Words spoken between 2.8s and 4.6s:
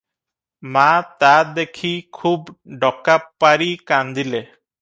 ଡକା ପାରି କାନ୍ଦିଲେ।